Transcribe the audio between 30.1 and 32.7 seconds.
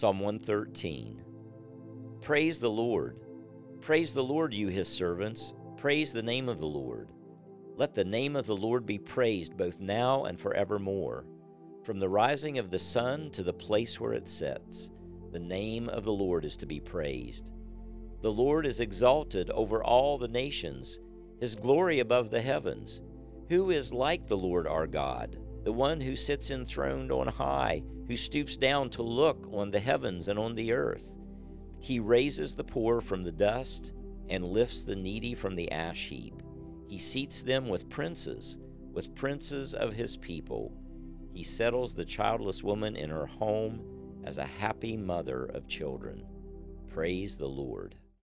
and on the earth? He raises the